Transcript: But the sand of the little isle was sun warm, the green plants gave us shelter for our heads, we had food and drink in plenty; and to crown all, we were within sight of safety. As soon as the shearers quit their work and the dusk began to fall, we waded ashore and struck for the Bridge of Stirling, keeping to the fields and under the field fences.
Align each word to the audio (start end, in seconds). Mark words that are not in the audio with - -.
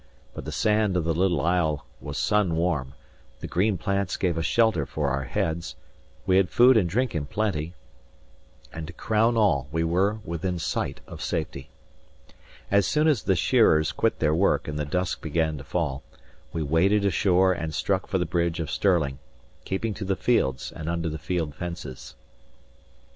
But 0.33 0.45
the 0.45 0.51
sand 0.51 0.97
of 0.97 1.03
the 1.03 1.13
little 1.13 1.41
isle 1.41 1.85
was 1.99 2.17
sun 2.17 2.55
warm, 2.55 2.95
the 3.39 3.45
green 3.45 3.77
plants 3.77 4.17
gave 4.17 4.35
us 4.35 4.45
shelter 4.47 4.87
for 4.87 5.09
our 5.09 5.25
heads, 5.25 5.75
we 6.25 6.37
had 6.37 6.49
food 6.49 6.75
and 6.75 6.89
drink 6.89 7.13
in 7.13 7.27
plenty; 7.27 7.75
and 8.73 8.87
to 8.87 8.93
crown 8.93 9.37
all, 9.37 9.67
we 9.71 9.83
were 9.83 10.17
within 10.25 10.57
sight 10.57 11.01
of 11.05 11.21
safety. 11.21 11.69
As 12.71 12.87
soon 12.87 13.07
as 13.07 13.21
the 13.21 13.35
shearers 13.35 13.91
quit 13.91 14.17
their 14.17 14.33
work 14.33 14.67
and 14.67 14.79
the 14.79 14.85
dusk 14.85 15.21
began 15.21 15.59
to 15.59 15.63
fall, 15.63 16.01
we 16.51 16.63
waded 16.63 17.05
ashore 17.05 17.53
and 17.53 17.71
struck 17.71 18.07
for 18.07 18.17
the 18.17 18.25
Bridge 18.25 18.59
of 18.59 18.71
Stirling, 18.71 19.19
keeping 19.65 19.93
to 19.93 20.03
the 20.03 20.15
fields 20.15 20.71
and 20.71 20.89
under 20.89 21.09
the 21.09 21.19
field 21.19 21.53
fences. 21.53 22.15